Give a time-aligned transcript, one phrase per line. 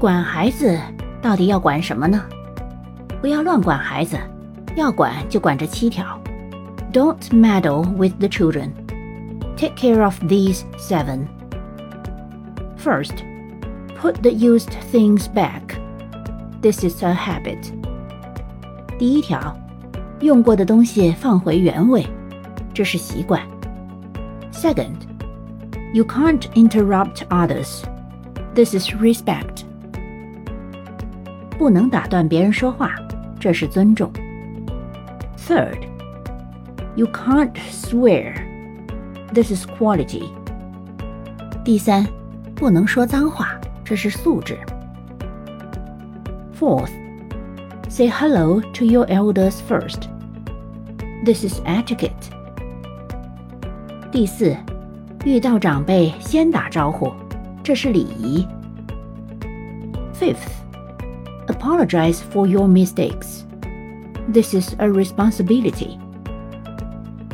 [0.00, 0.78] 管孩子
[1.22, 2.22] 到底要管什么呢？
[3.20, 4.18] 不要乱管孩子，
[4.76, 6.20] 要管就管这七条。
[6.92, 8.70] Don't meddle with the children.
[9.56, 11.26] Take care of these seven.
[12.78, 13.14] First,
[14.00, 15.76] put the used things back.
[16.60, 17.72] This is a habit.
[18.98, 19.56] 第一条，
[20.20, 22.06] 用过的东西放回原位，
[22.72, 23.42] 这是习惯。
[24.52, 24.96] Second,
[25.92, 27.82] you can't interrupt others.
[28.54, 29.64] This is respect.
[31.60, 32.94] 不能打断别人说话，
[33.38, 34.10] 这是尊重。
[35.36, 35.78] Third,
[36.94, 38.34] you can't swear.
[39.32, 40.24] This is quality.
[41.64, 42.06] 第三，
[42.54, 44.58] 不能说脏话，这是素质。
[46.58, 46.90] Fourth,
[47.88, 50.08] say hello to your elders first.
[51.24, 52.10] This is etiquette.
[54.10, 54.56] 第四，
[55.24, 57.12] 遇到长辈先打招呼，
[57.62, 58.46] 这是礼仪。
[60.18, 60.48] Fifth,
[61.60, 63.44] apologize for your mistakes.
[64.32, 65.98] This is a responsibility.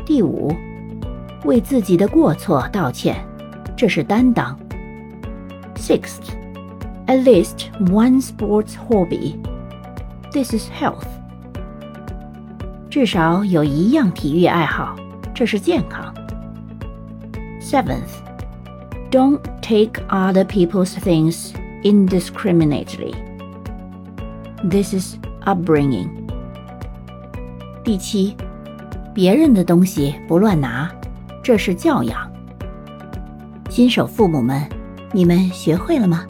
[0.05, 0.55] 第五，
[1.45, 3.25] 为自己的过错道歉，
[3.77, 4.59] 这是担当。
[5.77, 6.35] Sixth,
[7.07, 9.37] at least one sports hobby.
[10.33, 11.07] This is health.
[12.91, 14.95] 至少有一样体育爱好，
[15.35, 16.13] 这是健康。
[17.61, 18.21] Seventh,
[19.11, 23.15] don't take other people's things indiscriminately.
[24.64, 26.10] This is upbringing.
[27.84, 28.36] 第七，
[29.14, 30.92] 别人的东西不乱拿，
[31.44, 32.30] 这是教养。
[33.70, 34.68] 新手父母们，
[35.14, 36.26] 你们学会了吗？